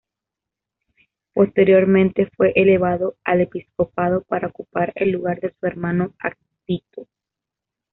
Posteriormente 1.31 2.27
fue 2.35 2.53
elevado 2.55 3.17
al 3.23 3.41
episcopado 3.41 4.23
para 4.23 4.47
ocupar 4.47 4.91
el 4.95 5.11
lugar 5.11 5.39
de 5.41 5.53
su 5.53 5.67
hermano 5.67 6.15
Avito. 6.17 7.05